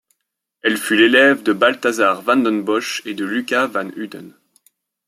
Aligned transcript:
Elle 0.63 0.77
fut 0.77 0.95
l'élève 0.95 1.43
de 1.43 1.53
Balthazar 1.53 2.23
van 2.23 2.37
den 2.37 2.63
Bossche 2.63 3.03
et 3.05 3.13
de 3.13 3.23
Lucas 3.23 3.67
van 3.67 3.89
Uden. 3.95 4.33